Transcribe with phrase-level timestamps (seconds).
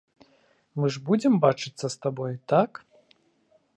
[0.79, 2.71] Мы ж будзем бачыцца з табой, так?